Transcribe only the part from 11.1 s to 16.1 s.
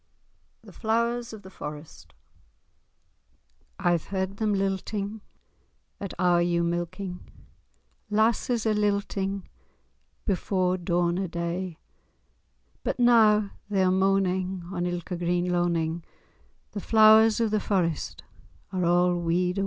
o' day; But now they are moaning on ilka green loaning[#]